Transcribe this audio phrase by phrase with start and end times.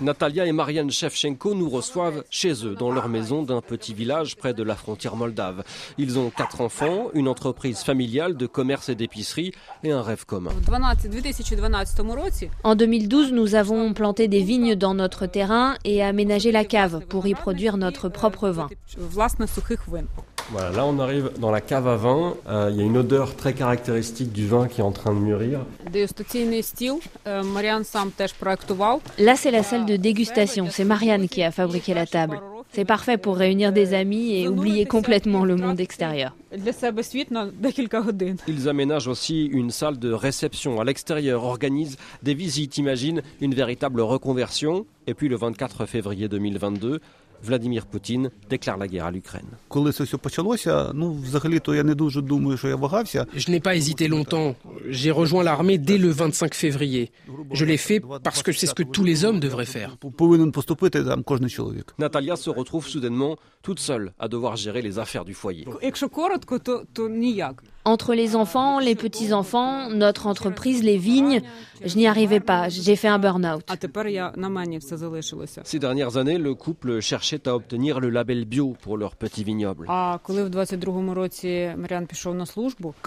[0.00, 4.54] Natalia et Marianne Shevchenko nous reçoivent chez eux, dans leur maison d'un petit village près
[4.54, 5.64] de la frontière moldave.
[5.98, 10.50] Ils ont quatre enfants, une entreprise familiale de commerce et d'épicerie et un rêve commun.
[12.64, 17.26] En 2012, nous avons planté des vignes dans notre terrain et aménagé la cave pour
[17.26, 18.68] y produire notre propre vin.
[20.50, 22.34] Voilà, là on arrive dans la cave à vin.
[22.48, 25.18] Euh, il y a une odeur très caractéristique du vin qui est en train de
[25.18, 25.60] mûrir.
[29.18, 30.68] Là, c'est la salle de dégustation.
[30.70, 32.40] C'est Marianne qui a fabriqué la table.
[32.70, 36.34] C'est parfait pour réunir des amis et oublier complètement le monde extérieur.
[38.46, 44.00] Ils aménagent aussi une salle de réception à l'extérieur, organisent des visites, imaginent une véritable
[44.00, 44.86] reconversion.
[45.06, 47.00] Et puis le 24 février 2022,
[47.42, 49.46] Vladimir Poutine déclare la guerre à l'Ukraine.
[53.34, 54.56] Je n'ai pas hésité longtemps.
[54.88, 57.10] J'ai rejoint l'armée dès le 25 février.
[57.52, 59.96] Je l'ai fait parce que c'est ce que tous les hommes devraient faire.
[61.98, 65.66] Natalia se retrouve soudainement toute seule à devoir gérer les affaires du foyer.
[67.88, 71.40] Entre les enfants, les petits-enfants, notre entreprise, les vignes,
[71.82, 72.68] je n'y arrivais pas.
[72.68, 73.64] J'ai fait un burn-out.
[75.64, 79.86] Ces dernières années, le couple cherchait à obtenir le label bio pour leur petit vignoble.
[79.86, 80.20] Quand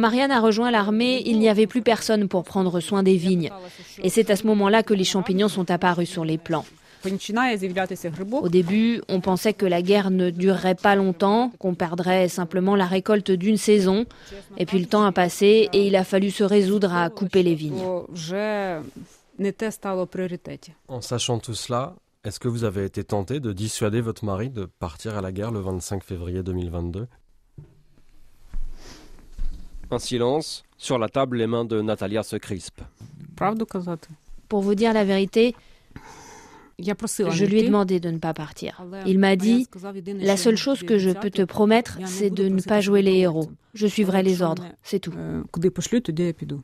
[0.00, 3.50] Marianne a rejoint l'armée, il n'y avait plus personne pour prendre soin des vignes.
[4.02, 6.64] Et c'est à ce moment-là que les champignons sont apparus sur les plants.
[8.42, 12.86] Au début, on pensait que la guerre ne durerait pas longtemps, qu'on perdrait simplement la
[12.86, 14.06] récolte d'une saison.
[14.56, 17.54] Et puis le temps a passé et il a fallu se résoudre à couper les
[17.54, 17.82] vignes.
[20.88, 21.94] En sachant tout cela,
[22.24, 25.50] est-ce que vous avez été tenté de dissuader votre mari de partir à la guerre
[25.50, 27.06] le 25 février 2022
[29.90, 30.62] Un silence.
[30.78, 32.82] Sur la table, les mains de Natalia se crispent.
[34.48, 35.54] Pour vous dire la vérité,
[36.78, 38.82] je lui ai demandé de ne pas partir.
[39.06, 39.66] Il m'a dit,
[40.20, 43.48] la seule chose que je peux te promettre, c'est de ne pas jouer les héros.
[43.74, 45.12] Je suivrai les ordres, c'est tout.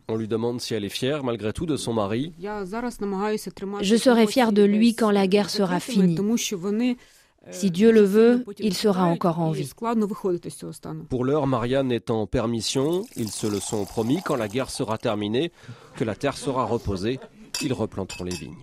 [0.09, 2.33] On lui demande si elle est fière malgré tout de son mari.
[2.39, 6.17] Je serai fière de lui quand la guerre sera finie.
[7.51, 9.71] Si Dieu le veut, il sera encore en vie.
[11.09, 13.07] Pour l'heure, Marianne est en permission.
[13.17, 15.51] Ils se le sont promis quand la guerre sera terminée,
[15.97, 17.19] que la terre sera reposée.
[17.63, 18.55] Ils replanteront les vignes.